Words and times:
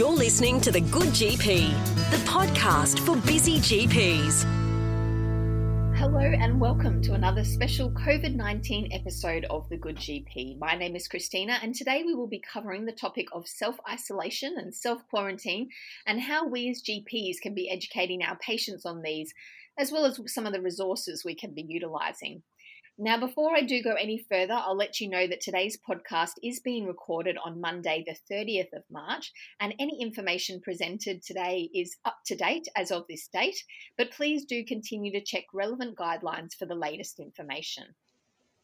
You're 0.00 0.08
listening 0.08 0.62
to 0.62 0.72
The 0.72 0.80
Good 0.80 1.08
GP, 1.08 1.68
the 2.10 2.16
podcast 2.24 3.00
for 3.00 3.16
busy 3.16 3.58
GPs. 3.58 4.44
Hello 5.94 6.20
and 6.20 6.58
welcome 6.58 7.02
to 7.02 7.12
another 7.12 7.44
special 7.44 7.90
COVID 7.90 8.34
19 8.34 8.94
episode 8.94 9.44
of 9.50 9.68
The 9.68 9.76
Good 9.76 9.96
GP. 9.96 10.58
My 10.58 10.74
name 10.74 10.96
is 10.96 11.06
Christina, 11.06 11.58
and 11.62 11.74
today 11.74 12.02
we 12.02 12.14
will 12.14 12.28
be 12.28 12.40
covering 12.40 12.86
the 12.86 12.92
topic 12.92 13.26
of 13.34 13.46
self 13.46 13.76
isolation 13.92 14.54
and 14.56 14.74
self 14.74 15.06
quarantine 15.10 15.68
and 16.06 16.18
how 16.18 16.48
we 16.48 16.70
as 16.70 16.82
GPs 16.82 17.38
can 17.42 17.52
be 17.54 17.68
educating 17.68 18.22
our 18.22 18.38
patients 18.38 18.86
on 18.86 19.02
these, 19.02 19.34
as 19.78 19.92
well 19.92 20.06
as 20.06 20.18
some 20.32 20.46
of 20.46 20.54
the 20.54 20.62
resources 20.62 21.26
we 21.26 21.34
can 21.34 21.52
be 21.52 21.66
utilising. 21.68 22.42
Now, 23.02 23.18
before 23.18 23.56
I 23.56 23.62
do 23.62 23.82
go 23.82 23.94
any 23.94 24.18
further, 24.18 24.52
I'll 24.52 24.76
let 24.76 25.00
you 25.00 25.08
know 25.08 25.26
that 25.26 25.40
today's 25.40 25.78
podcast 25.78 26.32
is 26.44 26.60
being 26.60 26.86
recorded 26.86 27.38
on 27.42 27.58
Monday, 27.58 28.04
the 28.06 28.14
30th 28.30 28.74
of 28.74 28.82
March, 28.90 29.32
and 29.58 29.72
any 29.78 30.02
information 30.02 30.60
presented 30.60 31.22
today 31.22 31.70
is 31.74 31.96
up 32.04 32.18
to 32.26 32.36
date 32.36 32.68
as 32.76 32.90
of 32.90 33.06
this 33.08 33.26
date, 33.28 33.64
but 33.96 34.10
please 34.10 34.44
do 34.44 34.62
continue 34.66 35.10
to 35.12 35.24
check 35.24 35.44
relevant 35.54 35.96
guidelines 35.96 36.52
for 36.52 36.66
the 36.66 36.74
latest 36.74 37.18
information. 37.20 37.84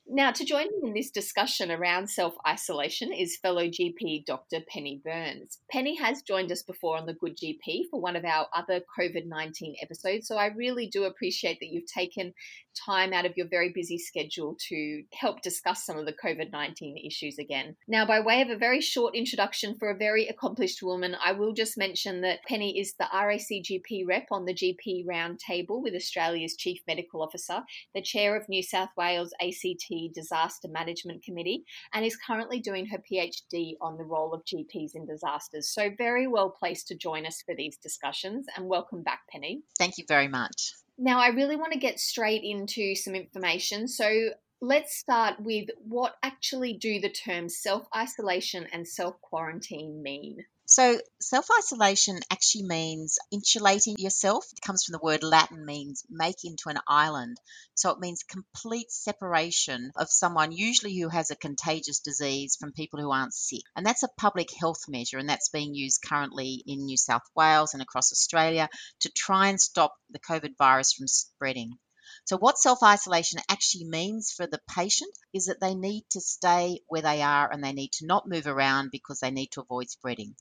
Now, 0.09 0.30
to 0.30 0.45
join 0.45 0.66
me 0.66 0.88
in 0.88 0.95
this 0.95 1.10
discussion 1.10 1.73
around 1.73 2.09
self 2.09 2.34
isolation 2.46 3.12
is 3.12 3.38
fellow 3.38 3.66
GP 3.66 4.24
Dr. 4.24 4.60
Penny 4.68 5.01
Burns. 5.05 5.59
Penny 5.68 5.96
has 5.96 6.23
joined 6.23 6.52
us 6.52 6.62
before 6.62 6.96
on 6.96 7.07
the 7.07 7.15
Good 7.15 7.37
GP 7.37 7.91
for 7.91 8.01
one 8.01 8.15
of 8.15 8.24
our 8.24 8.46
other 8.55 8.82
COVID 8.96 9.27
19 9.27 9.74
episodes, 9.82 10.29
so 10.29 10.37
I 10.37 10.46
really 10.48 10.87
do 10.87 11.05
appreciate 11.05 11.59
that 11.59 11.73
you've 11.73 11.93
taken 11.93 12.34
time 12.77 13.12
out 13.12 13.27
of 13.27 13.37
your 13.37 13.48
very 13.48 13.71
busy 13.71 13.98
schedule 13.98 14.57
to 14.69 15.03
help 15.12 15.43
discuss 15.43 15.85
some 15.85 15.98
of 15.98 16.07
the 16.07 16.12
COVID 16.12 16.53
19 16.53 16.99
issues 16.99 17.39
again. 17.39 17.77
Now, 17.89 18.07
by 18.07 18.21
way 18.21 18.43
of 18.43 18.51
a 18.51 18.57
very 18.57 18.80
short 18.80 19.15
introduction 19.15 19.75
for 19.79 19.91
a 19.91 19.97
very 19.97 20.29
accomplished 20.29 20.83
woman, 20.83 21.16
I 21.23 21.33
will 21.33 21.52
just 21.52 21.79
mention 21.79 22.21
that 22.23 22.45
Penny 22.49 22.79
is 22.79 22.95
the 22.95 23.07
RACGP 23.12 24.07
rep 24.07 24.27
on 24.30 24.45
the 24.45 24.55
GP 24.55 25.07
Roundtable 25.07 25.83
with 25.83 25.95
Australia's 25.95 26.57
Chief 26.57 26.80
Medical 26.87 27.23
Officer, 27.23 27.63
the 27.95 28.02
chair 28.02 28.37
of 28.37 28.49
New 28.49 28.63
South 28.63 28.90
Wales 28.96 29.33
ACT 29.40 30.15
Disaster 30.15 30.68
Management 30.68 31.23
Committee 31.23 31.65
and 31.93 32.05
is 32.05 32.16
currently 32.16 32.61
doing 32.61 32.87
her 32.87 32.99
PhD 32.99 33.74
on 33.80 33.96
the 33.96 34.05
role 34.05 34.33
of 34.33 34.45
GPs 34.45 34.95
in 34.95 35.07
disasters. 35.07 35.68
So, 35.68 35.90
very 35.96 36.27
well 36.27 36.51
placed 36.51 36.88
to 36.88 36.95
join 36.95 37.27
us 37.27 37.43
for 37.45 37.55
these 37.55 37.77
discussions. 37.77 38.46
And 38.57 38.66
welcome 38.66 39.02
back, 39.02 39.21
Penny. 39.30 39.63
Thank 39.79 39.99
you 39.99 40.05
very 40.09 40.29
much. 40.29 40.73
Now, 40.99 41.21
I 41.21 41.29
really 41.29 41.57
want 41.57 41.73
to 41.73 41.79
get 41.79 42.01
straight 42.01 42.43
into 42.45 42.95
some 42.95 43.15
information. 43.15 43.89
So, 43.89 44.30
let's 44.61 44.97
start 44.97 45.41
with 45.41 45.69
what 45.79 46.16
actually 46.23 46.75
do 46.75 47.01
the 47.01 47.11
terms 47.11 47.59
self 47.59 47.87
isolation 47.95 48.66
and 48.73 48.87
self 48.87 49.21
quarantine 49.23 50.02
mean? 50.02 50.45
So, 50.68 51.00
self 51.20 51.46
isolation 51.56 52.18
actually 52.28 52.64
means 52.64 53.20
insulating 53.30 53.95
yourself. 53.98 54.46
It 54.52 54.60
comes 54.60 54.82
from 54.82 54.95
the 54.95 54.98
word 55.00 55.22
Latin, 55.22 55.64
means 55.64 56.02
make 56.10 56.45
into 56.45 56.68
an 56.68 56.80
island. 56.88 57.40
So, 57.74 57.90
it 57.90 58.00
means 58.00 58.24
complete 58.24 58.90
separation 58.90 59.92
of 59.94 60.10
someone, 60.10 60.50
usually 60.50 60.98
who 60.98 61.09
has 61.09 61.30
a 61.30 61.37
contagious 61.37 62.00
disease, 62.00 62.56
from 62.56 62.72
people 62.72 63.00
who 63.00 63.12
aren't 63.12 63.32
sick. 63.32 63.62
And 63.76 63.87
that's 63.87 64.03
a 64.03 64.09
public 64.19 64.48
health 64.53 64.88
measure, 64.88 65.19
and 65.19 65.28
that's 65.28 65.50
being 65.50 65.72
used 65.72 66.03
currently 66.03 66.64
in 66.66 66.87
New 66.87 66.97
South 66.97 67.22
Wales 67.37 67.72
and 67.72 67.81
across 67.81 68.10
Australia 68.10 68.69
to 69.03 69.09
try 69.09 69.47
and 69.47 69.60
stop 69.60 69.94
the 70.10 70.19
COVID 70.19 70.56
virus 70.59 70.92
from 70.94 71.06
spreading. 71.06 71.78
So, 72.25 72.37
what 72.38 72.59
self 72.59 72.82
isolation 72.82 73.41
actually 73.48 73.84
means 73.84 74.32
for 74.32 74.48
the 74.48 74.60
patient 74.69 75.16
is 75.32 75.47
that 75.47 75.60
they 75.60 75.76
need 75.76 76.06
to 76.10 76.20
stay 76.20 76.81
where 76.88 77.03
they 77.03 77.22
are 77.22 77.48
and 77.53 77.62
they 77.62 77.72
need 77.72 77.92
to 77.98 78.06
not 78.06 78.26
move 78.26 78.48
around 78.48 78.91
because 78.91 79.20
they 79.20 79.31
need 79.31 79.53
to 79.53 79.60
avoid 79.60 79.88
spreading. 79.91 80.34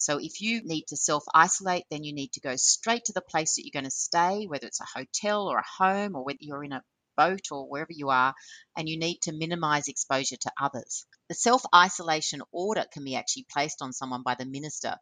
So 0.00 0.18
if 0.18 0.40
you 0.40 0.62
need 0.64 0.86
to 0.88 0.96
self 0.96 1.24
isolate, 1.34 1.84
then 1.90 2.04
you 2.04 2.14
need 2.14 2.32
to 2.32 2.40
go 2.40 2.56
straight 2.56 3.04
to 3.04 3.12
the 3.12 3.20
place 3.20 3.56
that 3.56 3.64
you're 3.66 3.78
going 3.78 3.84
to 3.84 3.90
stay, 3.90 4.46
whether 4.46 4.66
it's 4.66 4.80
a 4.80 4.98
hotel 4.98 5.46
or 5.46 5.58
a 5.58 5.84
home 5.84 6.16
or 6.16 6.24
whether 6.24 6.38
you're 6.40 6.64
in 6.64 6.72
a 6.72 6.82
boat 7.18 7.52
or 7.52 7.68
wherever 7.68 7.92
you 7.92 8.08
are, 8.08 8.34
and 8.78 8.88
you 8.88 8.98
need 8.98 9.18
to 9.20 9.32
minimize 9.32 9.88
exposure 9.88 10.38
to 10.40 10.52
others. 10.58 11.04
The 11.28 11.34
self 11.34 11.62
isolation 11.74 12.40
order 12.50 12.86
can 12.90 13.04
be 13.04 13.14
actually 13.14 13.46
placed 13.52 13.82
on 13.82 13.92
someone 13.92 14.22
by 14.22 14.36
the 14.36 14.46
minister, 14.46 14.96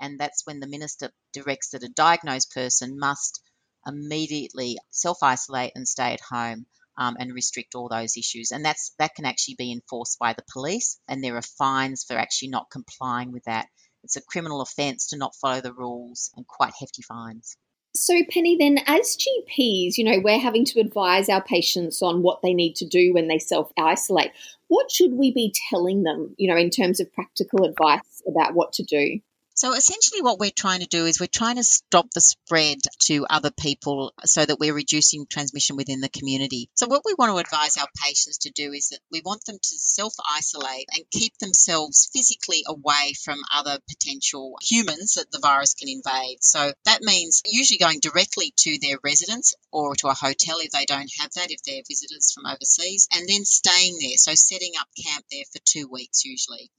and 0.00 0.16
that's 0.20 0.46
when 0.46 0.60
the 0.60 0.68
minister 0.68 1.10
directs 1.32 1.70
that 1.70 1.82
a 1.82 1.88
diagnosed 1.88 2.52
person 2.52 3.00
must 3.00 3.42
immediately 3.84 4.78
self 4.90 5.24
isolate 5.24 5.72
and 5.74 5.88
stay 5.88 6.12
at 6.14 6.20
home. 6.20 6.66
Um, 6.98 7.16
and 7.20 7.34
restrict 7.34 7.74
all 7.74 7.90
those 7.90 8.16
issues. 8.16 8.52
And 8.52 8.64
that's 8.64 8.94
that 8.98 9.14
can 9.14 9.26
actually 9.26 9.56
be 9.56 9.70
enforced 9.70 10.18
by 10.18 10.32
the 10.32 10.44
police, 10.50 10.98
and 11.06 11.22
there 11.22 11.36
are 11.36 11.42
fines 11.42 12.04
for 12.04 12.14
actually 12.16 12.48
not 12.48 12.70
complying 12.70 13.32
with 13.32 13.44
that. 13.44 13.66
It's 14.06 14.14
a 14.14 14.22
criminal 14.22 14.60
offence 14.60 15.08
to 15.08 15.16
not 15.16 15.34
follow 15.34 15.60
the 15.60 15.72
rules 15.72 16.30
and 16.36 16.46
quite 16.46 16.72
hefty 16.78 17.02
fines. 17.02 17.56
So, 17.92 18.14
Penny, 18.30 18.56
then 18.56 18.78
as 18.86 19.16
GPs, 19.16 19.98
you 19.98 20.04
know, 20.04 20.20
we're 20.22 20.38
having 20.38 20.64
to 20.66 20.78
advise 20.78 21.28
our 21.28 21.42
patients 21.42 22.02
on 22.02 22.22
what 22.22 22.40
they 22.40 22.54
need 22.54 22.76
to 22.76 22.86
do 22.86 23.12
when 23.12 23.26
they 23.26 23.40
self 23.40 23.72
isolate. 23.76 24.30
What 24.68 24.92
should 24.92 25.14
we 25.14 25.32
be 25.34 25.52
telling 25.68 26.04
them, 26.04 26.36
you 26.38 26.48
know, 26.48 26.56
in 26.56 26.70
terms 26.70 27.00
of 27.00 27.12
practical 27.14 27.64
advice 27.64 28.22
about 28.28 28.54
what 28.54 28.72
to 28.74 28.84
do? 28.84 29.18
So 29.56 29.72
essentially, 29.72 30.20
what 30.20 30.38
we're 30.38 30.50
trying 30.50 30.80
to 30.80 30.86
do 30.86 31.06
is 31.06 31.18
we're 31.18 31.28
trying 31.28 31.56
to 31.56 31.64
stop 31.64 32.10
the 32.10 32.20
spread 32.20 32.76
to 33.06 33.24
other 33.30 33.50
people 33.50 34.12
so 34.26 34.44
that 34.44 34.58
we're 34.58 34.74
reducing 34.74 35.24
transmission 35.26 35.76
within 35.76 36.02
the 36.02 36.10
community. 36.10 36.68
So, 36.74 36.86
what 36.88 37.06
we 37.06 37.14
want 37.14 37.32
to 37.32 37.38
advise 37.38 37.78
our 37.78 37.88
patients 38.04 38.36
to 38.40 38.50
do 38.50 38.74
is 38.74 38.90
that 38.90 39.00
we 39.10 39.22
want 39.24 39.46
them 39.46 39.56
to 39.56 39.78
self 39.78 40.12
isolate 40.30 40.90
and 40.94 41.10
keep 41.10 41.38
themselves 41.38 42.10
physically 42.12 42.64
away 42.66 43.14
from 43.24 43.38
other 43.54 43.78
potential 43.88 44.58
humans 44.60 45.14
that 45.14 45.32
the 45.32 45.38
virus 45.38 45.72
can 45.72 45.88
invade. 45.88 46.44
So, 46.44 46.74
that 46.84 47.00
means 47.00 47.40
usually 47.46 47.78
going 47.78 48.00
directly 48.00 48.52
to 48.58 48.78
their 48.82 48.98
residence 49.02 49.54
or 49.72 49.94
to 49.96 50.08
a 50.08 50.14
hotel 50.14 50.58
if 50.60 50.72
they 50.72 50.84
don't 50.84 51.10
have 51.20 51.32
that, 51.32 51.50
if 51.50 51.62
they're 51.62 51.80
visitors 51.88 52.30
from 52.30 52.44
overseas, 52.44 53.08
and 53.14 53.26
then 53.26 53.46
staying 53.46 53.96
there. 54.02 54.18
So, 54.18 54.34
setting 54.34 54.72
up 54.78 54.88
camp 55.02 55.24
there 55.32 55.44
for 55.50 55.60
two 55.64 55.88
weeks 55.88 56.26
usually. 56.26 56.70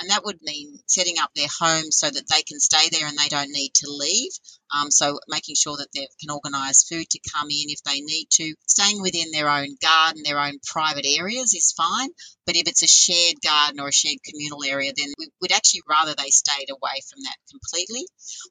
And 0.00 0.10
that 0.10 0.24
would 0.24 0.42
mean 0.42 0.80
setting 0.86 1.20
up 1.20 1.30
their 1.34 1.46
home 1.60 1.92
so 1.92 2.10
that 2.10 2.23
they 2.30 2.42
can 2.42 2.60
stay 2.60 2.88
there 2.90 3.06
and 3.06 3.18
they 3.18 3.28
don't 3.28 3.50
need 3.50 3.72
to 3.74 3.90
leave. 3.90 4.32
Um, 4.74 4.90
so 4.90 5.18
making 5.28 5.54
sure 5.54 5.76
that 5.76 5.88
they 5.94 6.08
can 6.20 6.30
organise 6.30 6.84
food 6.84 7.08
to 7.10 7.20
come 7.34 7.48
in 7.50 7.70
if 7.70 7.82
they 7.84 8.00
need 8.00 8.26
to. 8.32 8.54
Staying 8.66 9.02
within 9.02 9.30
their 9.30 9.48
own 9.48 9.76
garden, 9.80 10.22
their 10.24 10.40
own 10.40 10.58
private 10.66 11.06
areas 11.06 11.54
is 11.54 11.72
fine. 11.76 12.10
But 12.46 12.56
if 12.56 12.68
it's 12.68 12.82
a 12.82 12.86
shared 12.86 13.40
garden 13.42 13.80
or 13.80 13.88
a 13.88 13.92
shared 13.92 14.18
communal 14.22 14.64
area, 14.64 14.92
then 14.94 15.12
we 15.18 15.28
would 15.40 15.52
actually 15.52 15.82
rather 15.88 16.14
they 16.14 16.28
stayed 16.28 16.68
away 16.70 17.00
from 17.08 17.22
that 17.22 17.36
completely. 17.50 18.06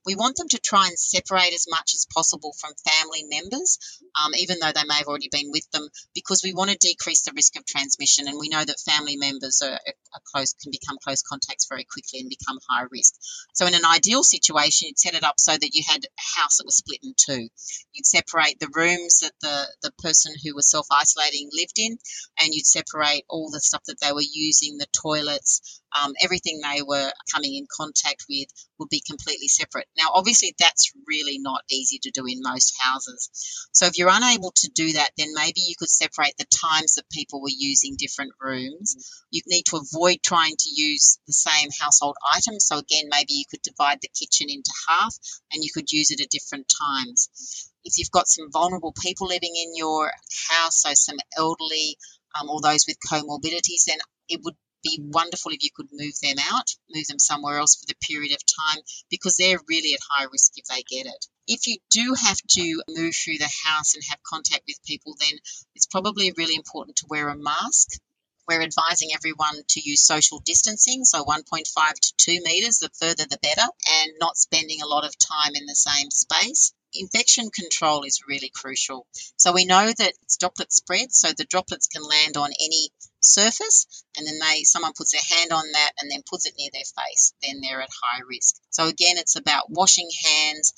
We 0.06 0.16
want 0.16 0.38
them 0.38 0.50
to 0.50 0.60
try 0.60 0.88
and 0.88 0.98
separate 0.98 1.54
as 1.54 1.68
much 1.70 1.94
as 1.94 2.08
possible 2.14 2.54
from 2.60 2.72
family 2.88 3.24
members, 3.30 3.78
um, 4.24 4.34
even 4.36 4.58
though 4.60 4.72
they 4.74 4.88
may 4.88 4.96
have 4.96 5.08
already 5.08 5.30
been 5.32 5.52
with 5.52 5.70
them, 5.72 5.88
because 6.16 6.42
we 6.44 6.54
want 6.54 6.72
to 6.72 6.78
decrease 6.78 7.24
the 7.24 7.34
risk 7.36 7.56
of 7.58 7.66
transmission. 7.66 8.28
And 8.28 8.40
we 8.40 8.50
know 8.50 8.64
that 8.64 8.80
family 8.80 9.18
members 9.18 9.62
are, 9.62 9.74
are 9.74 10.22
close 10.34 10.54
can 10.54 10.72
become 10.72 10.98
close 11.04 11.22
contacts 11.22 11.68
very 11.70 11.84
quickly 11.84 12.20
and 12.22 12.30
become 12.30 12.60
high 12.70 12.86
risk. 12.90 13.14
So 13.54 13.68
in 13.68 13.76
an 13.76 13.86
ideal 13.86 14.24
situation, 14.24 14.88
you'd 14.88 15.00
set 15.00 15.14
it 15.14 15.24
up 15.24 15.40
so 15.40 15.52
that 15.52 15.76
you 15.76 15.84
had 15.88 16.06
house 16.18 16.58
that 16.58 16.66
was 16.66 16.78
split 16.78 17.00
in 17.04 17.14
two. 17.18 17.50
You'd 17.94 18.06
separate 18.06 18.60
the 18.60 18.72
rooms 18.74 19.20
that 19.20 19.34
the, 19.42 19.68
the 19.82 19.92
person 20.00 20.34
who 20.44 20.56
was 20.56 20.70
self 20.70 20.88
isolating 20.92 21.50
lived 21.52 21.78
in, 21.78 21.98
and 22.40 22.54
you'd 22.54 22.66
separate 22.66 23.26
all 23.30 23.50
the 23.52 23.62
stuff 23.62 23.84
that 23.88 24.00
they 24.02 24.12
were 24.12 24.22
using, 24.22 24.78
the 24.78 24.88
toilets, 25.02 25.82
um, 25.94 26.14
everything 26.24 26.60
they 26.62 26.82
were 26.82 27.12
coming 27.34 27.56
in 27.56 27.68
contact 27.72 28.26
with 28.30 28.48
would 28.80 28.90
be 28.90 29.04
completely 29.08 29.48
separate. 29.48 29.88
Now, 29.98 30.10
obviously, 30.14 30.56
that's 30.60 30.92
really 31.08 31.38
not 31.40 31.62
easy 31.70 32.00
to 32.04 32.12
do 32.12 32.26
in 32.26 32.40
most 32.42 32.74
houses. 32.80 33.30
So, 33.72 33.86
if 33.86 33.98
you're 33.98 34.10
unable 34.12 34.52
to 34.52 34.72
do 34.74 34.94
that, 34.94 35.12
then 35.18 35.30
maybe 35.34 35.62
you 35.62 35.76
could 35.78 35.90
separate 35.90 36.36
the 36.38 36.46
times 36.46 36.96
that 36.96 37.10
people 37.12 37.42
were 37.42 37.56
using 37.56 37.96
different 37.98 38.34
rooms. 38.42 39.24
You 39.32 39.42
need 39.48 39.66
to 39.68 39.78
avoid 39.78 40.20
trying 40.24 40.56
to 40.58 40.70
use 40.74 41.20
the 41.28 41.34
same 41.34 41.70
household 41.80 42.16
items. 42.34 42.66
So, 42.66 42.78
again, 42.78 43.06
maybe 43.10 43.34
you 43.34 43.46
could 43.50 43.62
divide 43.62 44.00
the 44.02 44.10
kitchen 44.10 44.48
into 44.50 44.72
half 44.88 45.16
and 45.52 45.64
you 45.64 45.70
could 45.74 45.92
use 45.92 46.12
it 46.12 46.22
at 46.22 46.30
different 46.30 46.72
times. 46.82 47.70
If 47.86 47.98
you've 47.98 48.12
got 48.12 48.28
some 48.28 48.52
vulnerable 48.52 48.94
people 48.94 49.28
living 49.28 49.54
in 49.56 49.76
your 49.76 50.12
house, 50.50 50.82
so 50.82 50.92
some 50.94 51.18
elderly 51.38 51.98
um, 52.40 52.50
or 52.50 52.62
those 52.62 52.86
with 52.88 52.98
comorbidities, 53.00 53.86
then 53.88 53.98
it 54.30 54.42
would 54.44 54.56
be 54.84 55.00
wonderful 55.02 55.52
if 55.52 55.64
you 55.64 55.70
could 55.76 55.88
move 55.92 56.14
them 56.22 56.38
out, 56.52 56.70
move 56.94 57.08
them 57.08 57.20
somewhere 57.20 57.58
else 57.58 57.76
for 57.76 57.86
the 57.88 57.96
period 58.08 58.34
of 58.34 58.42
time 58.46 58.84
because 59.10 59.38
they're 59.38 59.60
really 59.68 59.94
at 59.94 60.00
high 60.10 60.26
risk 60.32 60.54
if 60.58 60.66
they 60.66 60.84
get 60.84 61.06
it. 61.06 61.26
If 61.48 61.68
you 61.68 61.78
do 61.90 62.14
have 62.14 62.38
to 62.52 62.84
move 62.90 63.16
through 63.16 63.38
the 63.38 63.52
house 63.66 63.96
and 63.96 64.04
have 64.10 64.20
contact 64.24 64.64
with 64.68 64.84
people, 64.86 65.16
then 65.20 65.38
it's 65.76 65.88
probably 65.88 66.34
really 66.38 66.56
important 66.56 66.98
to 66.98 67.08
wear 67.10 67.30
a 67.30 67.38
mask 67.38 68.00
We're 68.48 68.62
advising 68.62 69.10
everyone 69.16 69.62
to 69.70 69.82
use 69.82 70.06
social 70.06 70.40
distancing, 70.40 71.06
so 71.06 71.24
1.5 71.24 71.66
to 71.66 72.14
2 72.18 72.40
metres, 72.44 72.80
the 72.80 72.90
further 73.00 73.26
the 73.30 73.40
better, 73.42 73.68
and 74.02 74.12
not 74.20 74.38
spending 74.38 74.82
a 74.82 74.88
lot 74.88 75.06
of 75.06 75.18
time 75.18 75.56
in 75.56 75.66
the 75.66 75.76
same 75.76 76.10
space 76.12 76.74
infection 76.96 77.50
control 77.50 78.04
is 78.04 78.22
really 78.28 78.52
crucial. 78.54 79.08
So 79.36 79.52
we 79.52 79.66
know 79.66 79.88
that 79.88 80.14
it's 80.22 80.38
droplet 80.38 80.72
spread, 80.72 81.12
so 81.12 81.30
the 81.32 81.46
droplets 81.46 81.88
can 81.88 82.04
land 82.04 82.38
on 82.38 82.52
any 82.60 82.90
surface 83.20 84.04
and 84.18 84.28
then 84.28 84.38
they 84.40 84.64
someone 84.64 84.92
puts 84.98 85.14
their 85.14 85.38
hand 85.38 85.52
on 85.54 85.64
that 85.72 85.92
and 86.02 86.12
then 86.12 86.22
puts 86.30 86.46
it 86.46 86.54
near 86.58 86.70
their 86.74 86.82
face, 87.04 87.34
then 87.42 87.62
they're 87.62 87.82
at 87.82 87.90
high 88.04 88.22
risk. 88.28 88.56
So 88.70 88.88
again 88.88 89.16
it's 89.18 89.38
about 89.38 89.70
washing 89.70 90.10
hands 90.26 90.74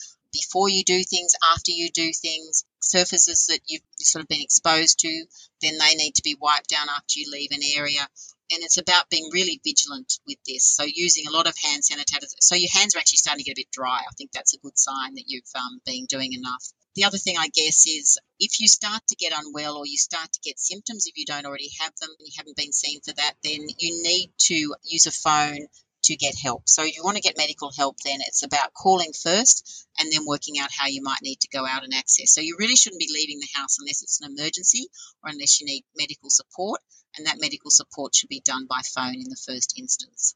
before 0.56 0.70
you 0.70 0.86
do 0.86 1.04
things, 1.04 1.34
after 1.52 1.72
you 1.72 1.90
do 1.92 2.14
things, 2.14 2.64
surfaces 2.80 3.48
that 3.48 3.60
you've 3.68 3.82
sort 4.00 4.24
of 4.24 4.30
been 4.30 4.42
exposed 4.42 5.00
to, 5.00 5.26
then 5.62 5.78
they 5.78 5.96
need 5.96 6.16
to 6.16 6.22
be 6.24 6.38
wiped 6.40 6.70
down 6.70 6.88
after 6.88 7.20
you 7.20 7.30
leave 7.30 7.52
an 7.52 7.60
area 7.76 8.00
and 8.00 8.64
it's 8.64 8.78
about 8.78 9.10
being 9.10 9.28
really 9.34 9.60
vigilant 9.66 10.14
with 10.26 10.38
this. 10.48 10.64
So 10.64 10.86
using 10.88 11.26
a 11.28 11.32
lot 11.32 11.48
of 11.48 11.56
hand 11.62 11.84
sanitizer. 11.84 12.30
So 12.40 12.56
your 12.56 12.70
hands 12.72 12.96
are 12.96 13.00
actually 13.00 13.18
starting 13.18 13.44
to 13.44 13.50
get 13.50 13.58
a 13.58 13.62
bit 13.66 13.72
dry. 13.74 14.00
I 14.00 14.14
think 14.18 14.32
that's 14.32 14.54
a 14.54 14.60
good 14.60 14.78
sign 14.78 15.16
that 15.16 15.26
you've 15.28 15.44
um, 15.56 15.82
been 15.86 16.06
doing 16.06 16.32
enough. 16.32 16.64
The 16.96 17.04
other 17.04 17.18
thing, 17.18 17.36
I 17.38 17.50
guess, 17.54 17.86
is 17.86 18.18
if 18.40 18.62
you 18.62 18.70
start 18.70 19.02
to 19.10 19.16
get 19.16 19.34
unwell 19.38 19.76
or 19.76 19.86
you 19.86 19.98
start 19.98 20.32
to 20.32 20.40
get 20.42 20.60
symptoms, 20.60 21.06
if 21.06 21.18
you 21.18 21.26
don't 21.26 21.46
already 21.46 21.72
have 21.82 21.92
them 22.00 22.12
and 22.18 22.28
you 22.28 22.34
haven't 22.38 22.56
been 22.56 22.72
seen 22.72 23.02
for 23.02 23.14
that, 23.14 23.34
then 23.44 23.66
you 23.78 24.04
need 24.04 24.32
to 24.48 24.76
use 24.84 25.06
a 25.06 25.12
phone 25.12 25.68
to 26.06 26.16
get 26.16 26.36
help. 26.42 26.68
So 26.68 26.84
if 26.84 26.96
you 26.96 27.04
want 27.04 27.18
to 27.18 27.22
get 27.22 27.38
medical 27.38 27.72
help, 27.78 27.98
then 28.06 28.20
it's 28.22 28.44
about 28.44 28.74
calling 28.74 29.12
first 29.14 29.88
and 30.00 30.12
then 30.12 30.26
working 30.26 30.60
out 30.60 30.70
how 30.72 30.88
you 30.88 31.02
might 31.02 31.22
need 31.22 31.40
to 31.42 31.50
go 31.50 31.66
out 31.66 31.84
and 31.84 31.94
access. 31.94 32.34
So 32.34 32.42
you 32.42 32.56
really 32.60 32.76
shouldn't 32.76 33.00
be 33.00 33.12
leaving 33.14 33.40
the 33.40 33.60
house 33.60 33.78
unless 33.80 34.04
it's 34.04 34.22
an 34.22 34.32
emergency 34.32 34.88
or 35.24 35.32
unless 35.32 35.60
you 35.60 35.68
need 35.68 35.84
medical 35.98 36.30
support, 36.30 36.82
and 37.18 37.28
that 37.28 37.40
medical 37.40 37.72
support 37.72 38.16
should 38.16 38.30
be 38.30 38.42
done 38.44 38.68
by 38.70 38.82
phone 38.94 39.16
in 39.16 39.30
the 39.30 39.42
first 39.48 39.78
instance. 39.78 40.36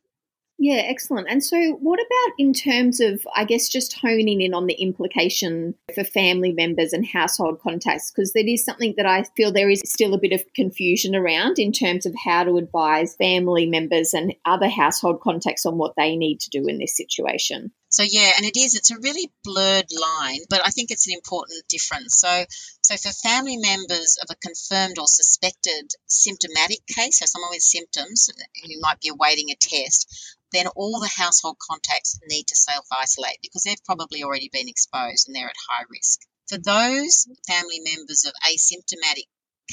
Yeah, 0.62 0.82
excellent. 0.86 1.30
And 1.30 1.42
so, 1.42 1.78
what 1.80 2.02
about 2.02 2.34
in 2.38 2.52
terms 2.52 3.00
of, 3.00 3.26
I 3.34 3.46
guess, 3.46 3.70
just 3.70 3.98
honing 3.98 4.42
in 4.42 4.54
on 4.54 4.68
the 4.68 4.74
implication 4.74 5.74
for 5.96 6.04
family 6.04 6.52
members 6.52 6.92
and 6.92 7.08
household 7.08 7.62
contacts? 7.62 8.12
Because 8.12 8.34
that 8.34 8.46
is 8.46 8.66
something 8.66 8.94
that 8.98 9.06
I 9.06 9.24
feel 9.38 9.54
there 9.54 9.70
is 9.70 9.82
still 9.86 10.14
a 10.14 10.20
bit 10.20 10.34
of 10.34 10.44
confusion 10.54 11.16
around 11.16 11.60
in 11.60 11.72
terms 11.72 12.06
of 12.06 12.14
how 12.26 12.44
to 12.44 12.58
advise 12.58 13.16
family 13.16 13.68
members 13.68 14.14
and 14.14 14.36
other 14.44 14.68
household 14.68 15.22
contacts 15.22 15.66
on 15.66 15.78
what 15.78 15.94
they 15.96 16.18
need 16.18 16.42
to 16.42 16.50
do 16.50 16.68
in 16.68 16.78
this 16.78 16.98
situation. 16.98 17.72
So 17.92 18.04
yeah, 18.04 18.32
and 18.38 18.46
it 18.46 18.56
is. 18.56 18.76
It's 18.76 18.92
a 18.92 19.00
really 19.00 19.32
blurred 19.44 19.88
line, 19.92 20.42
but 20.50 20.62
I 20.64 20.70
think 20.70 20.92
it's 20.92 21.08
an 21.08 21.14
important 21.14 21.68
difference. 21.70 22.20
So, 22.20 22.46
so 22.84 22.96
for 22.98 23.12
family 23.12 23.58
members 23.58 24.18
of 24.22 24.28
a 24.30 24.48
confirmed 24.48 25.00
or 25.00 25.08
suspected 25.08 25.90
symptomatic 26.06 26.86
case, 26.86 27.20
so 27.20 27.26
someone 27.26 27.50
with 27.52 27.64
symptoms 27.64 28.30
who 28.62 28.80
might 28.82 29.00
be 29.02 29.10
awaiting 29.10 29.50
a 29.50 29.56
test, 29.56 30.38
then 30.52 30.68
all 30.68 31.00
the 31.00 31.12
household 31.16 31.58
contacts 31.60 32.20
need 32.28 32.48
to 32.48 32.56
self 32.56 32.86
isolate 32.92 33.40
because 33.42 33.64
they've 33.64 33.84
probably 33.86 34.24
already 34.24 34.50
been 34.52 34.70
exposed 34.70 35.28
and 35.28 35.36
they're 35.36 35.50
at 35.50 35.68
high 35.70 35.86
risk. 35.90 36.22
For 36.48 36.58
those 36.58 37.28
family 37.48 37.80
members 37.80 38.26
of 38.26 38.34
asymptomatic 38.44 39.28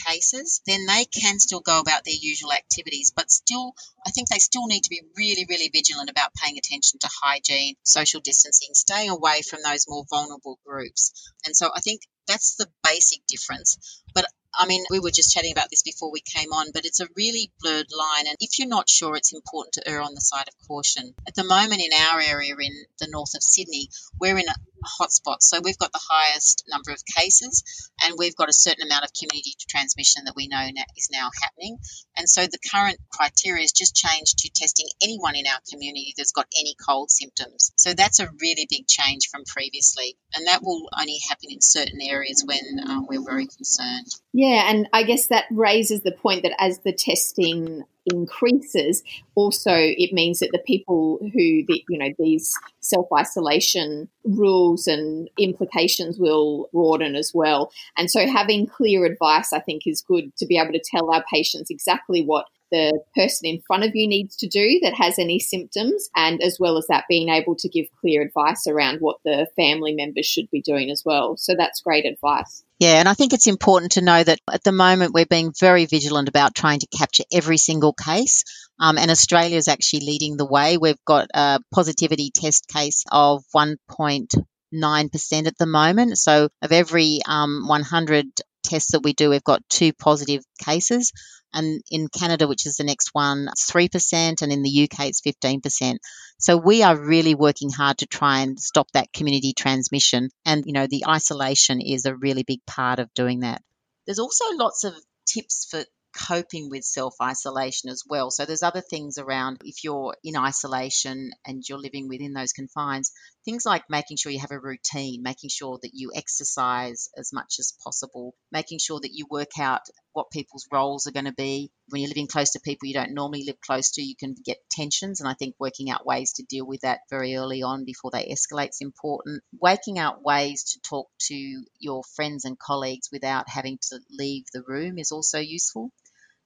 cases, 0.07 0.61
then 0.67 0.87
they 0.87 1.07
can 1.07 1.39
still 1.39 1.61
go 1.61 1.81
about 1.81 2.05
their 2.05 2.15
usual 2.15 2.53
activities, 2.53 3.13
but 3.15 3.31
still, 3.31 3.75
I 4.07 4.11
think 4.11 4.29
they 4.29 4.39
still 4.39 4.67
need 4.67 4.83
to 4.83 4.91
be 4.91 5.03
really, 5.17 5.47
really 5.49 5.71
vigilant 5.73 6.11
about 6.11 6.35
paying 6.35 6.59
attention 6.59 6.99
to 7.01 7.09
hygiene, 7.23 7.77
social 7.83 8.21
distancing, 8.21 8.75
staying 8.75 9.11
away 9.11 9.43
from 9.43 9.61
those 9.63 9.87
more 9.89 10.05
vulnerable 10.11 10.59
groups. 10.67 11.13
And 11.45 11.57
so 11.57 11.71
I 11.75 11.81
think 11.81 12.03
that's 12.29 12.57
the 12.57 12.69
basic 12.83 13.21
difference. 13.27 14.03
But 14.15 14.27
I 14.59 14.67
mean, 14.67 14.85
we 14.91 15.01
were 15.01 15.11
just 15.11 15.33
chatting 15.33 15.53
about 15.53 15.71
this 15.71 15.83
before 15.83 16.11
we 16.11 16.21
came 16.21 16.53
on, 16.53 16.71
but 16.73 16.85
it's 16.85 17.01
a 17.01 17.09
really 17.17 17.51
blurred 17.61 17.87
line. 17.97 18.27
And 18.27 18.37
if 18.41 18.59
you're 18.59 18.69
not 18.69 18.89
sure, 18.89 19.17
it's 19.17 19.35
important 19.35 19.75
to 19.75 19.89
err 19.89 20.01
on 20.01 20.15
the 20.15 20.21
side 20.21 20.49
of 20.49 20.69
caution. 20.69 21.15
At 21.27 21.35
the 21.35 21.45
moment, 21.45 21.83
in 21.83 21.91
our 21.93 22.21
area 22.21 22.55
in 22.59 22.85
the 22.99 23.09
north 23.09 23.35
of 23.35 23.43
Sydney, 23.43 23.91
we're 24.19 24.39
in 24.39 24.49
a 24.49 24.55
hotspot. 24.87 25.39
So 25.41 25.61
we've 25.63 25.79
got 25.79 25.93
the 25.93 26.07
highest 26.11 26.65
number 26.69 26.91
of 26.91 27.03
cases, 27.17 27.63
and 28.03 28.15
we've 28.19 28.37
got 28.37 28.49
a 28.49 28.55
certain 28.55 28.87
amount 28.87 29.05
of 29.05 29.11
community 29.13 29.53
transmission 29.69 30.25
that 30.25 30.35
we 30.37 30.49
know 30.49 30.67
is 30.97 31.09
now 31.13 31.31
happening. 31.43 31.79
And 32.17 32.29
so 32.29 32.47
the 32.47 32.59
current 32.73 32.99
criteria 33.13 33.63
has 33.63 33.73
just 33.73 33.95
changed 33.95 34.39
to 34.39 34.51
testing 34.55 34.87
anyone 35.03 35.37
in 35.37 35.47
our 35.47 35.61
community 35.71 36.15
that's 36.17 36.33
got 36.33 36.47
any 36.59 36.75
cold 36.87 37.11
symptoms. 37.11 37.73
So 37.77 37.95
that's 37.95 38.21
a 38.21 38.29
really 38.41 38.67
big 38.69 38.87
change 38.87 39.29
from 39.31 39.45
previously, 39.45 40.17
and 40.35 40.47
that 40.47 40.63
will 40.63 40.89
only 40.99 41.19
happen 41.29 41.51
in 41.51 41.61
certain 41.61 42.01
areas 42.01 42.45
when 42.47 42.61
um, 42.89 43.07
we're 43.09 43.25
very 43.25 43.47
concerned. 43.47 44.07
Yeah, 44.33 44.71
and 44.71 44.89
I 44.93 45.03
guess 45.03 45.29
that 45.29 45.45
raises 45.51 46.03
the 46.03 46.13
point 46.13 46.43
that 46.43 46.55
as 46.59 46.81
the 46.81 46.93
testing 46.93 47.85
increases, 48.07 49.03
also 49.35 49.73
it 49.75 50.13
means 50.13 50.41
that 50.41 50.51
the 50.53 50.59
people 50.59 51.19
who 51.21 51.65
the, 51.67 51.85
you 51.89 51.99
know 51.99 52.13
these 52.19 52.55
self 52.81 53.07
isolation 53.17 54.09
rules 54.25 54.87
and 54.87 55.29
implications 55.39 56.19
will 56.19 56.69
broaden 56.73 57.17
as 57.17 57.33
well. 57.35 57.71
And 57.97 58.11
so 58.11 58.27
having 58.27 58.67
clear 58.67 59.05
advice, 59.05 59.53
I 59.53 59.61
think, 59.61 59.87
is 59.87 60.03
good 60.03 60.35
to 60.37 60.47
be 60.47 60.59
able 60.59 60.73
to 60.73 60.83
tell 60.85 61.11
our 61.11 61.25
patients 61.31 61.71
exactly 61.71 62.23
what 62.23 62.47
the 62.71 63.01
person 63.15 63.47
in 63.47 63.61
front 63.67 63.85
of 63.85 63.93
you 63.95 64.09
needs 64.09 64.37
to 64.37 64.49
do 64.49 64.81
that 64.83 64.95
has 64.95 65.19
any 65.19 65.39
symptoms, 65.39 66.09
and 66.17 66.43
as 66.43 66.59
well 66.59 66.77
as 66.77 66.87
that, 66.89 67.05
being 67.09 67.29
able 67.29 67.57
to 67.57 67.69
give 67.69 67.87
clear 68.01 68.23
advice 68.23 68.67
around 68.67 68.99
what 69.01 69.19
the 69.25 69.47
family 69.57 69.95
members 69.95 70.27
should 70.27 70.51
be 70.51 70.63
doing 70.63 70.91
as 70.91 71.03
well. 71.05 71.37
So 71.37 71.55
that's 71.57 71.81
great 71.81 72.07
advice. 72.07 72.65
Yeah, 72.79 72.99
and 73.01 73.09
I 73.09 73.15
think 73.15 73.33
it's 73.33 73.47
important 73.47 73.93
to 73.93 74.03
know 74.03 74.23
that 74.23 74.39
at 74.53 74.63
the 74.63 74.73
moment 74.73 75.15
we're 75.15 75.25
being 75.25 75.53
very 75.59 75.87
vigilant 75.87 76.29
about 76.29 76.55
trying 76.55 76.81
to 76.81 76.87
capture 76.87 77.25
every 77.33 77.57
single 77.57 77.95
case. 77.95 78.45
Um, 78.79 78.99
and 78.99 79.11
Australia 79.11 79.57
is 79.57 79.69
actually 79.69 80.01
leading 80.01 80.37
the 80.37 80.45
way. 80.45 80.77
We've 80.77 81.03
got 81.07 81.29
a 81.33 81.61
positivity 81.73 82.31
test 82.35 82.69
case 82.69 83.05
of 83.11 83.45
1.9% 83.55 85.47
at 85.47 85.59
the 85.59 85.67
moment. 85.67 86.19
So, 86.19 86.51
of 86.61 86.73
every 86.73 87.21
um, 87.27 87.67
100 87.67 88.27
tests 88.67 88.93
that 88.93 89.03
we 89.03 89.13
do, 89.13 89.31
we've 89.31 89.45
got 89.45 89.67
two 89.69 89.93
positive 89.93 90.43
cases. 90.63 91.13
And 91.55 91.81
in 91.91 92.09
Canada, 92.09 92.47
which 92.47 92.67
is 92.67 92.77
the 92.77 92.85
next 92.85 93.11
one, 93.15 93.49
3%, 93.59 94.43
and 94.43 94.53
in 94.53 94.63
the 94.63 94.85
UK, 94.85 95.07
it's 95.07 95.23
15%. 95.23 95.97
So 96.39 96.59
we 96.59 96.83
are 96.83 97.01
really 97.01 97.35
working 97.35 97.71
hard 97.71 97.99
to 97.99 98.07
try 98.07 98.41
and 98.41 98.61
stop 98.61 98.89
that 98.93 99.13
community 99.13 99.55
transmission. 99.55 100.29
And, 100.45 100.65
you 100.67 100.75
know, 100.75 100.87
the 100.87 101.05
isolation 101.09 101.81
is 101.81 102.05
a 102.05 102.15
really 102.15 102.43
big 102.43 102.61
part 102.67 102.99
of 102.99 103.13
doing 103.15 103.41
that. 103.41 103.63
There's 104.07 104.19
also 104.19 104.45
lots 104.53 104.85
of 104.85 104.95
tips 105.27 105.67
for 105.71 105.85
coping 106.17 106.71
with 106.71 106.85
self 106.85 107.15
isolation 107.21 107.91
as 107.91 108.03
well. 108.09 108.31
So 108.31 108.45
there's 108.45 108.63
other 108.63 108.81
things 108.81 109.19
around 109.19 109.59
if 109.65 109.85
you're 109.85 110.15
in 110.25 110.37
isolation 110.37 111.31
and 111.47 111.63
you're 111.69 111.79
living 111.79 112.09
within 112.09 112.33
those 112.33 112.53
confines, 112.53 113.13
things 113.45 113.65
like 113.67 113.85
making 113.91 114.17
sure 114.17 114.33
you 114.33 114.41
have 114.41 114.51
a 114.51 114.59
routine, 114.59 115.23
making 115.23 115.51
sure 115.51 115.79
that 115.83 115.93
you 115.93 116.13
exercise 116.15 117.09
as 117.17 117.33
much 117.33 117.57
as 117.59 117.75
possible, 117.85 118.35
making 118.51 118.79
sure 118.79 119.01
that 119.01 119.13
you 119.13 119.27
work 119.31 119.59
out 119.59 119.83
what 120.13 120.31
people's 120.31 120.67
roles 120.73 121.07
are 121.07 121.13
going 121.13 121.27
to 121.27 121.33
be. 121.33 121.71
When 121.91 122.01
you're 122.01 122.09
living 122.09 122.27
close 122.27 122.53
to 122.53 122.61
people 122.61 122.89
you 122.89 122.95
don't 122.95 123.15
normally 123.15 123.45
live 123.47 123.61
close 123.61 123.93
to, 123.93 124.03
you 124.03 124.17
can 124.19 124.35
get 124.45 124.57
tensions. 124.71 125.21
And 125.21 125.29
I 125.29 125.35
think 125.35 125.55
working 125.59 125.91
out 125.91 126.07
ways 126.07 126.33
to 126.35 126.43
deal 126.43 126.67
with 126.67 126.81
that 126.81 127.01
very 127.11 127.37
early 127.37 127.63
on 127.63 127.85
before 127.85 128.11
they 128.11 128.25
escalate 128.27 128.71
is 128.71 128.79
important. 128.81 129.43
Waking 129.61 129.99
out 129.99 130.25
ways 130.25 130.73
to 130.73 130.81
talk 130.81 131.09
to 131.29 131.65
your 131.79 132.03
friends 132.17 132.45
and 132.45 132.59
colleagues 132.59 133.11
without 133.13 133.49
having 133.49 133.79
to 133.91 134.01
leave 134.11 134.45
the 134.53 134.63
room 134.67 134.99
is 134.99 135.13
also 135.13 135.39
useful. 135.39 135.93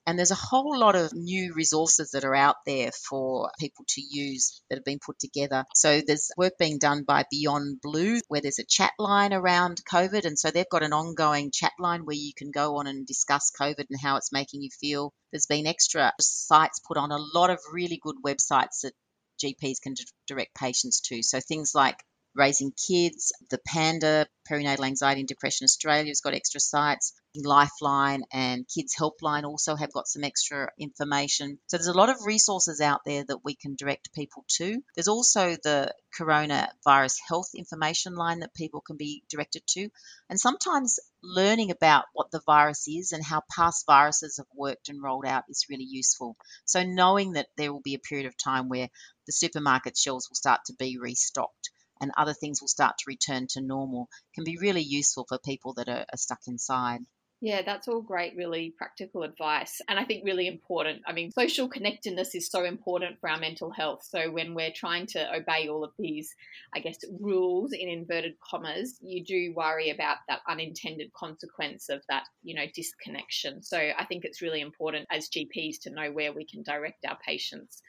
And 0.07 0.19
there's 0.19 0.31
a 0.31 0.35
whole 0.35 0.79
lot 0.79 0.97
of 0.97 1.13
new 1.13 1.53
resources 1.55 2.11
that 2.13 2.25
are 2.25 2.35
out 2.35 2.57
there 2.67 2.91
for 2.91 3.51
people 3.59 3.85
to 3.91 4.01
use 4.01 4.61
that 4.69 4.77
have 4.77 4.85
been 4.85 4.99
put 4.99 5.19
together. 5.19 5.65
So 5.75 6.01
there's 6.05 6.31
work 6.37 6.55
being 6.59 6.79
done 6.79 7.05
by 7.05 7.25
Beyond 7.31 7.81
Blue, 7.83 8.21
where 8.29 8.41
there's 8.41 8.59
a 8.59 8.65
chat 8.65 8.93
line 8.99 9.33
around 9.33 9.83
COVID. 9.91 10.25
And 10.25 10.39
so 10.39 10.51
they've 10.51 10.69
got 10.71 10.83
an 10.83 10.93
ongoing 10.93 11.51
chat 11.53 11.73
line 11.79 12.05
where 12.05 12.17
you 12.17 12.33
can 12.37 12.51
go 12.51 12.79
on 12.79 12.87
and 12.87 13.07
discuss 13.07 13.53
COVID 13.61 13.87
and 13.91 14.01
how 14.01 14.17
it's 14.17 14.33
making 14.33 14.63
you 14.63 14.71
feel. 14.81 15.13
There's 15.33 15.47
been 15.47 15.67
extra 15.67 16.13
sites 16.21 16.81
put 16.81 16.97
on, 16.97 17.13
a 17.13 17.19
lot 17.35 17.51
of 17.51 17.61
really 17.73 18.01
good 18.03 18.17
websites 18.25 18.81
that 18.83 18.95
GPs 19.43 19.81
can 19.83 19.95
direct 20.27 20.55
patients 20.55 21.01
to. 21.03 21.23
So 21.23 21.41
things 21.41 21.73
like 21.75 22.03
Raising 22.35 22.73
Kids, 22.73 23.33
the 23.51 23.59
Panda, 23.67 24.27
Perinatal 24.51 24.87
Anxiety 24.87 25.21
and 25.21 25.29
Depression 25.29 25.65
Australia 25.65 26.09
has 26.11 26.21
got 26.21 26.35
extra 26.35 26.61
sites. 26.61 27.13
Lifeline 27.37 28.25
and 28.33 28.67
Kids 28.67 28.97
Helpline 28.99 29.45
also 29.45 29.77
have 29.77 29.93
got 29.93 30.09
some 30.09 30.25
extra 30.25 30.69
information. 30.79 31.61
So 31.69 31.77
there's 31.77 31.87
a 31.87 31.93
lot 31.93 32.09
of 32.09 32.27
resources 32.27 32.81
out 32.81 33.03
there 33.07 33.25
that 33.25 33.45
we 33.45 33.55
can 33.55 33.77
direct 33.77 34.13
people 34.13 34.45
to. 34.57 34.83
There's 34.97 35.07
also 35.07 35.57
the 35.63 35.95
coronavirus 36.19 37.19
health 37.29 37.51
information 37.55 38.17
line 38.17 38.41
that 38.41 38.53
people 38.55 38.81
can 38.81 38.97
be 38.97 39.23
directed 39.29 39.63
to. 39.69 39.91
And 40.29 40.41
sometimes 40.41 40.99
learning 41.23 41.71
about 41.71 42.07
what 42.15 42.33
the 42.33 42.43
virus 42.47 42.89
is 42.89 43.13
and 43.13 43.25
how 43.25 43.43
past 43.49 43.87
viruses 43.87 44.39
have 44.39 44.49
worked 44.53 44.89
and 44.89 45.01
rolled 45.01 45.25
out 45.25 45.45
is 45.49 45.67
really 45.71 45.87
useful. 45.89 46.37
So 46.65 46.83
knowing 46.83 47.35
that 47.35 47.47
there 47.57 47.73
will 47.73 47.81
be 47.81 47.95
a 47.95 48.01
period 48.01 48.27
of 48.27 48.37
time 48.37 48.69
where 48.69 48.89
the 49.27 49.33
supermarket 49.33 49.97
shelves 49.97 50.29
will 50.29 50.35
start 50.35 50.63
to 50.67 50.75
be 50.75 50.99
restocked 50.99 51.71
and 52.01 52.11
other 52.17 52.35
things 52.35 52.61
will 52.61 52.69
start 52.69 52.97
to 52.99 53.05
return 53.07 53.47
to 53.51 53.61
normal 53.61 54.09
can 54.35 54.43
be 54.43 54.57
really 54.57 54.83
useful 54.83 55.27
for 55.29 55.39
people 55.39 55.75
that 55.75 55.89
are, 55.89 56.07
are 56.13 56.17
stuck 56.17 56.41
inside. 56.49 57.01
Yeah, 57.43 57.63
that's 57.63 57.89
all 57.89 58.03
great, 58.03 58.37
really 58.37 58.75
practical 58.77 59.23
advice. 59.23 59.81
And 59.89 59.99
I 59.99 60.05
think 60.05 60.27
really 60.27 60.47
important. 60.47 61.01
I 61.07 61.13
mean, 61.13 61.31
social 61.31 61.69
connectedness 61.69 62.35
is 62.35 62.51
so 62.51 62.65
important 62.65 63.19
for 63.19 63.31
our 63.31 63.39
mental 63.39 63.71
health. 63.71 64.07
So 64.07 64.31
when 64.31 64.55
we're 64.55 64.73
trying 64.75 65.07
to 65.09 65.35
obey 65.35 65.67
all 65.67 65.83
of 65.83 65.93
these, 65.99 66.35
I 66.75 66.81
guess, 66.81 66.99
rules 67.19 67.73
in 67.73 67.89
inverted 67.89 68.35
commas, 68.41 68.99
you 69.01 69.25
do 69.25 69.55
worry 69.57 69.89
about 69.89 70.19
that 70.29 70.41
unintended 70.47 71.15
consequence 71.15 71.89
of 71.89 72.03
that, 72.11 72.25
you 72.43 72.55
know, 72.55 72.67
disconnection. 72.75 73.63
So 73.63 73.79
I 73.79 74.05
think 74.05 74.27
it's 74.27 74.43
really 74.43 74.61
important 74.61 75.07
as 75.11 75.31
GPs 75.31 75.81
to 75.83 75.91
know 75.91 76.13
where 76.13 76.35
we 76.35 76.45
can 76.45 76.63
direct 76.63 77.07
our 77.09 77.17
patients. 77.27 77.81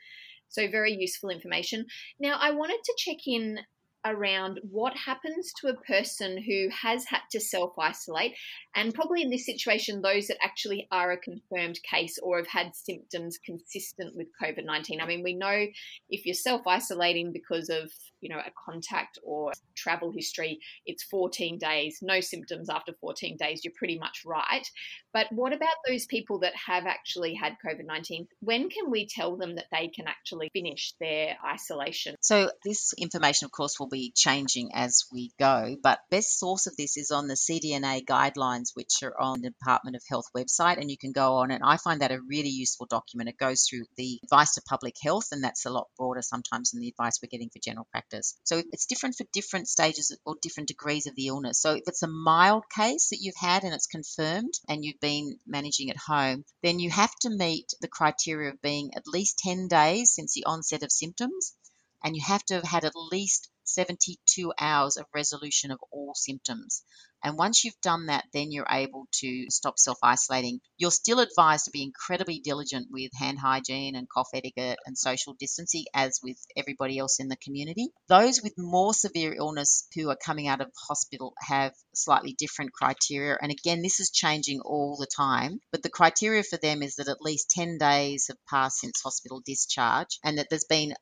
So, 0.47 0.69
very 0.69 0.93
useful 0.93 1.29
information. 1.29 1.85
Now, 2.19 2.37
I 2.39 2.51
wanted 2.51 2.79
to 2.83 2.93
check 2.97 3.25
in 3.25 3.59
around 4.05 4.59
what 4.69 4.95
happens 4.95 5.51
to 5.61 5.67
a 5.67 5.75
person 5.75 6.41
who 6.41 6.69
has 6.69 7.05
had 7.05 7.21
to 7.31 7.39
self 7.39 7.77
isolate, 7.77 8.33
and 8.75 8.93
probably 8.93 9.21
in 9.21 9.29
this 9.29 9.45
situation, 9.45 10.01
those 10.01 10.27
that 10.27 10.37
actually 10.43 10.87
are 10.91 11.11
a 11.11 11.17
confirmed 11.17 11.79
case 11.83 12.17
or 12.21 12.37
have 12.37 12.47
had 12.47 12.75
symptoms 12.75 13.37
consistent 13.43 14.15
with 14.15 14.27
COVID 14.41 14.65
19. 14.65 15.01
I 15.01 15.05
mean, 15.05 15.23
we 15.23 15.33
know 15.33 15.65
if 16.09 16.25
you're 16.25 16.33
self 16.33 16.65
isolating 16.67 17.31
because 17.31 17.69
of 17.69 17.91
you 18.21 18.29
know 18.29 18.39
a 18.39 18.51
contact 18.65 19.19
or 19.23 19.51
travel 19.75 20.11
history, 20.11 20.59
it's 20.85 21.03
14 21.03 21.57
days, 21.57 21.99
no 22.01 22.19
symptoms 22.19 22.69
after 22.69 22.93
14 23.01 23.37
days, 23.37 23.63
you're 23.63 23.73
pretty 23.77 23.99
much 23.99 24.23
right. 24.25 24.67
But 25.13 25.27
what 25.31 25.53
about 25.53 25.69
those 25.87 26.05
people 26.05 26.39
that 26.39 26.53
have 26.55 26.85
actually 26.85 27.33
had 27.33 27.57
COVID 27.65 27.85
19? 27.85 28.27
When 28.39 28.69
can 28.69 28.89
we 28.89 29.07
tell 29.07 29.37
them 29.37 29.55
that 29.55 29.65
they 29.71 29.87
can 29.87 30.07
actually 30.07 30.49
finish 30.53 30.93
their 30.99 31.37
isolation? 31.45 32.15
So, 32.21 32.51
this 32.63 32.93
information, 32.97 33.45
of 33.45 33.51
course, 33.51 33.79
will 33.79 33.89
be 33.91 34.11
changing 34.15 34.71
as 34.73 35.05
we 35.11 35.31
go, 35.37 35.75
but 35.83 35.99
best 36.09 36.39
source 36.39 36.67
of 36.67 36.75
this 36.77 36.97
is 36.97 37.11
on 37.11 37.27
the 37.27 37.35
CDNA 37.35 38.05
guidelines, 38.05 38.69
which 38.73 39.03
are 39.03 39.19
on 39.19 39.41
the 39.41 39.49
Department 39.49 39.95
of 39.95 40.03
Health 40.09 40.25
website, 40.35 40.79
and 40.79 40.89
you 40.89 40.97
can 40.97 41.11
go 41.11 41.35
on. 41.35 41.51
And 41.51 41.63
I 41.63 41.77
find 41.77 42.01
that 42.01 42.11
a 42.11 42.21
really 42.27 42.49
useful 42.49 42.87
document. 42.87 43.29
It 43.29 43.37
goes 43.37 43.63
through 43.69 43.85
the 43.97 44.19
advice 44.23 44.55
to 44.55 44.61
public 44.67 44.95
health, 45.03 45.27
and 45.31 45.43
that's 45.43 45.65
a 45.65 45.69
lot 45.69 45.87
broader 45.97 46.21
sometimes 46.21 46.71
than 46.71 46.81
the 46.81 46.89
advice 46.89 47.19
we're 47.21 47.29
getting 47.29 47.49
for 47.49 47.59
general 47.63 47.87
practice. 47.91 48.35
So, 48.43 48.63
it's 48.71 48.85
different 48.85 49.15
for 49.15 49.25
different 49.33 49.67
stages 49.67 50.17
or 50.25 50.35
different 50.41 50.69
degrees 50.69 51.07
of 51.07 51.15
the 51.15 51.27
illness. 51.27 51.61
So, 51.61 51.73
if 51.73 51.83
it's 51.87 52.03
a 52.03 52.07
mild 52.07 52.63
case 52.75 53.09
that 53.09 53.19
you've 53.21 53.35
had 53.35 53.63
and 53.63 53.73
it's 53.73 53.87
confirmed, 53.87 54.53
and 54.67 54.85
you've 54.85 54.99
been 54.99 55.37
managing 55.45 55.89
at 55.89 55.97
home, 55.97 56.45
then 56.63 56.79
you 56.79 56.89
have 56.89 57.13
to 57.21 57.29
meet 57.29 57.73
the 57.81 57.87
criteria 57.87 58.51
of 58.51 58.61
being 58.61 58.91
at 58.95 59.07
least 59.07 59.39
10 59.39 59.67
days 59.67 60.13
since 60.13 60.33
the 60.33 60.45
onset 60.45 60.83
of 60.83 60.91
symptoms, 60.91 61.53
and 62.03 62.15
you 62.15 62.21
have 62.25 62.43
to 62.45 62.55
have 62.55 62.63
had 62.63 62.85
at 62.85 62.95
least 62.95 63.49
72 63.63 64.51
hours 64.59 64.97
of 64.97 65.05
resolution 65.13 65.71
of 65.71 65.79
all 65.91 66.13
symptoms. 66.13 66.83
And 67.23 67.37
once 67.37 67.63
you've 67.63 67.79
done 67.81 68.07
that, 68.07 68.25
then 68.33 68.51
you're 68.51 68.67
able 68.69 69.07
to 69.19 69.45
stop 69.49 69.77
self 69.77 69.99
isolating. 70.01 70.59
You're 70.77 70.89
still 70.89 71.19
advised 71.19 71.65
to 71.65 71.71
be 71.71 71.83
incredibly 71.83 72.39
diligent 72.39 72.87
with 72.89 73.11
hand 73.13 73.37
hygiene 73.37 73.95
and 73.95 74.09
cough 74.09 74.29
etiquette 74.33 74.79
and 74.85 74.97
social 74.97 75.35
distancing, 75.39 75.85
as 75.93 76.19
with 76.23 76.37
everybody 76.57 76.97
else 76.97 77.19
in 77.19 77.27
the 77.27 77.35
community. 77.37 77.89
Those 78.07 78.41
with 78.41 78.57
more 78.57 78.93
severe 78.93 79.33
illness 79.33 79.87
who 79.93 80.09
are 80.09 80.17
coming 80.17 80.47
out 80.47 80.61
of 80.61 80.71
hospital 80.87 81.33
have 81.39 81.73
slightly 81.93 82.33
different 82.33 82.73
criteria. 82.73 83.37
And 83.39 83.51
again, 83.51 83.83
this 83.83 83.99
is 83.99 84.09
changing 84.09 84.61
all 84.61 84.97
the 84.97 85.05
time. 85.05 85.59
But 85.71 85.83
the 85.83 85.89
criteria 85.89 86.41
for 86.41 86.57
them 86.57 86.81
is 86.81 86.95
that 86.95 87.07
at 87.07 87.21
least 87.21 87.51
10 87.51 87.77
days 87.77 88.27
have 88.29 88.43
passed 88.49 88.79
since 88.79 88.99
hospital 89.01 89.41
discharge 89.45 90.17
and 90.23 90.39
that 90.39 90.47
there's 90.49 90.65
been 90.65 90.95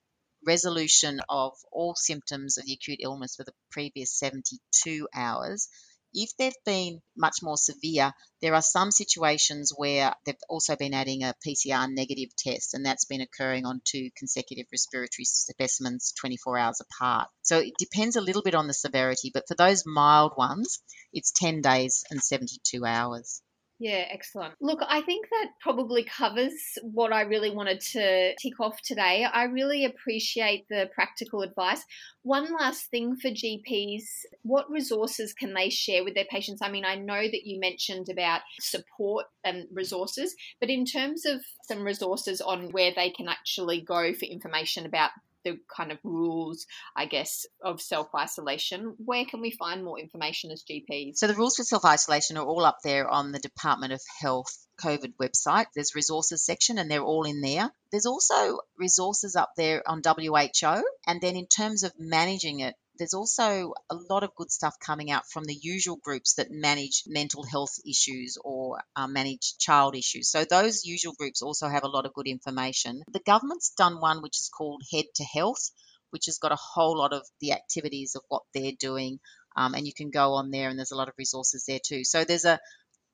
resolution 0.46 1.20
of 1.30 1.54
all 1.72 1.96
symptoms 1.96 2.58
of 2.58 2.66
the 2.66 2.74
acute 2.74 3.00
illness 3.02 3.36
for 3.36 3.44
the 3.44 3.54
previous 3.72 4.18
72 4.18 5.08
hours 5.14 5.70
if 6.14 6.36
they've 6.38 6.64
been 6.66 7.02
much 7.16 7.44
more 7.44 7.58
severe, 7.58 8.14
there 8.42 8.56
are 8.56 8.64
some 8.64 8.90
situations 8.90 9.72
where 9.76 10.16
they've 10.26 10.36
also 10.48 10.76
been 10.76 10.94
adding 10.94 11.24
a 11.24 11.36
PCR 11.46 11.92
negative 11.92 12.36
test, 12.36 12.74
and 12.74 12.84
that's 12.84 13.06
been 13.06 13.22
occurring 13.22 13.66
on 13.66 13.82
two 13.86 14.10
consecutive 14.18 14.66
respiratory 14.72 15.26
specimens 15.26 16.12
24 16.14 16.58
hours 16.58 16.82
apart. 16.82 17.30
So 17.44 17.60
it 17.60 17.78
depends 17.78 18.16
a 18.16 18.22
little 18.22 18.42
bit 18.42 18.56
on 18.56 18.68
the 18.68 18.74
severity, 18.74 19.30
but 19.32 19.48
for 19.48 19.56
those 19.56 19.86
mild 19.86 20.34
ones, 20.36 20.80
it's 21.14 21.32
10 21.32 21.62
days 21.62 22.04
and 22.10 22.22
72 22.22 22.84
hours. 22.84 23.42
Yeah, 23.82 24.04
excellent. 24.12 24.56
Look, 24.60 24.80
I 24.86 25.02
think 25.02 25.28
that 25.30 25.52
probably 25.62 26.04
covers 26.04 26.52
what 26.82 27.14
I 27.14 27.22
really 27.22 27.50
wanted 27.50 27.80
to 27.80 28.36
tick 28.36 28.60
off 28.60 28.82
today. 28.82 29.24
I 29.24 29.46
really 29.46 29.86
appreciate 29.86 30.66
the 30.70 30.90
practical 30.94 31.44
advice. 31.44 31.86
One 32.24 32.52
last 32.60 32.88
thing 32.92 33.16
for 33.16 33.30
GPs 33.30 34.04
what 34.44 34.70
resources 34.70 35.34
can 35.34 35.54
they 35.54 35.70
share 35.70 36.04
with 36.04 36.14
their 36.14 36.26
patients? 36.26 36.62
I 36.62 36.70
mean, 36.70 36.84
I 36.84 36.96
know 36.96 37.22
that 37.22 37.46
you 37.46 37.58
mentioned 37.58 38.10
about 38.10 38.42
support 38.60 39.28
and 39.46 39.66
resources, 39.72 40.36
but 40.60 40.70
in 40.70 40.84
terms 40.84 41.26
of 41.26 41.40
some 41.64 41.84
resources 41.84 42.42
on 42.42 42.72
where 42.72 42.92
they 42.94 43.12
can 43.12 43.30
actually 43.30 43.80
go 43.80 44.14
for 44.14 44.26
information 44.26 44.86
about 44.86 45.12
the 45.44 45.58
kind 45.76 45.92
of 45.92 46.00
rules, 46.04 46.66
I 46.96 47.06
guess, 47.06 47.46
of 47.64 47.82
self 47.82 48.08
isolation. 48.16 48.96
Where 48.98 49.26
can 49.26 49.42
we 49.42 49.52
find 49.52 49.84
more 49.84 50.00
information 50.00 50.52
as 50.52 50.64
GPs? 50.64 51.18
So, 51.18 51.28
the 51.28 51.36
rules 51.36 51.56
for 51.56 51.64
self 51.64 51.86
isolation 51.86 52.38
are 52.38 52.46
all 52.46 52.66
up 52.66 52.78
there 52.84 53.08
on 53.08 53.32
the 53.32 53.40
Department 53.40 53.94
of 53.94 54.02
Health 54.22 54.58
COVID 54.84 55.14
website. 55.22 55.66
There's 55.76 55.96
resources 55.96 56.46
section 56.46 56.78
and 56.78 56.90
they're 56.90 57.04
all 57.04 57.24
in 57.24 57.42
there. 57.42 57.70
There's 57.92 58.06
also 58.06 58.60
resources 58.78 59.36
up 59.36 59.52
there 59.58 59.84
on 59.88 60.02
WHO. 60.06 60.84
And 61.08 61.22
then 61.22 61.36
in 61.36 61.48
terms 61.48 61.84
of 61.84 61.94
managing 61.98 62.62
it, 62.62 62.76
there's 63.00 63.14
also 63.14 63.74
a 63.90 63.96
lot 63.96 64.24
of 64.24 64.36
good 64.36 64.52
stuff 64.52 64.76
coming 64.80 65.10
out 65.10 65.24
from 65.32 65.46
the 65.46 65.56
usual 65.56 65.96
groups 65.96 66.36
that 66.36 66.52
manage 66.52 67.04
mental 67.08 67.44
health 67.44 67.80
issues 67.88 68.38
or 68.44 68.80
uh, 68.96 69.08
manage 69.08 69.58
child 69.58 69.96
issues. 69.96 70.30
So 70.30 70.44
those 70.44 70.86
usual 70.86 71.14
groups 71.14 71.42
also 71.42 71.68
have 71.70 71.84
a 71.84 71.90
lot 71.90 72.06
of 72.06 72.14
good 72.14 72.28
information. 72.28 73.02
The 73.12 73.22
government's 73.22 73.72
done 73.72 74.02
one 74.02 74.22
which 74.22 74.38
is 74.38 74.52
called 74.56 74.84
Head 74.92 75.06
to 75.16 75.24
Health, 75.24 75.72
which 76.12 76.26
has 76.26 76.38
got 76.38 76.52
a 76.52 76.58
whole 76.58 76.98
lot 76.98 77.14
of 77.14 77.26
the 77.40 77.54
activities 77.54 78.16
of 78.16 78.22
what 78.28 78.44
they're 78.54 78.74
doing. 78.78 79.20
Um, 79.56 79.74
and 79.74 79.88
you 79.88 79.94
can 79.94 80.12
go 80.12 80.34
on 80.34 80.52
there 80.52 80.70
and 80.70 80.78
there's 80.78 80.92
a 80.92 80.98
lot 80.98 81.08
of 81.10 81.16
resources 81.18 81.66
there 81.66 81.80
too. 81.84 82.04
So 82.04 82.26
there's 82.26 82.46
a 82.46 82.60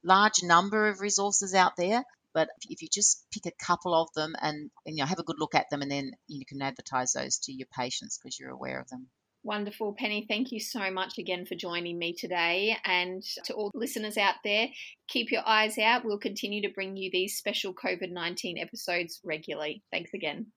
large 0.04 0.44
number 0.44 0.88
of 0.88 1.00
resources 1.00 1.54
out 1.54 1.78
there 1.78 2.04
but 2.34 2.50
if 2.70 2.82
you 2.82 2.90
just 2.92 3.26
pick 3.32 3.46
a 3.46 3.66
couple 3.66 3.96
of 3.96 4.10
them 4.14 4.36
and, 4.42 4.70
and 4.86 4.98
you 4.98 5.04
know 5.04 5.06
have 5.08 5.20
a 5.20 5.24
good 5.24 5.40
look 5.40 5.56
at 5.56 5.70
them 5.72 5.82
and 5.82 5.90
then 5.90 6.12
you 6.28 6.46
can 6.46 6.62
advertise 6.62 7.14
those 7.14 7.40
to 7.40 7.54
your 7.54 7.68
patients 7.76 8.20
because 8.20 8.38
you're 8.38 8.52
aware 8.52 8.80
of 8.80 8.90
them 8.90 9.08
Wonderful. 9.46 9.94
Penny, 9.94 10.26
thank 10.28 10.52
you 10.52 10.60
so 10.60 10.90
much 10.90 11.20
again 11.20 11.46
for 11.46 11.54
joining 11.54 12.00
me 12.00 12.14
today. 12.14 12.76
And 12.84 13.22
to 13.44 13.54
all 13.54 13.70
listeners 13.76 14.18
out 14.18 14.34
there, 14.44 14.70
keep 15.08 15.32
your 15.32 15.44
eyes 15.46 15.78
out. 15.78 16.04
We'll 16.04 16.18
continue 16.18 16.64
to 16.64 16.74
bring 16.74 16.98
you 16.98 17.12
these 17.14 17.38
special 17.38 17.72
COVID 17.72 18.12
19 18.12 18.58
episodes 18.58 19.22
regularly. 19.24 19.84
Thanks 19.92 20.16
again. 20.16 20.48